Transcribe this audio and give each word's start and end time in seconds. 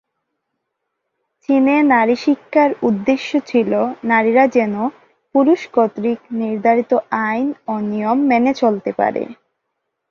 চীনে 1.41 1.75
নারী 1.91 2.15
শিক্ষার 2.23 2.71
উদ্দেশ্য 2.81 3.29
ছিল 3.49 3.71
নারীরা 4.03 4.43
যেন 4.55 4.73
পুরুষ 5.35 5.61
কর্তৃক 5.75 6.19
নির্ধারিত 6.41 6.91
আইন 7.25 7.47
ও 7.67 7.83
নিয়ম 7.89 8.17
মেনে 8.29 8.51
চলতে 8.61 8.91
পারে। 8.99 9.23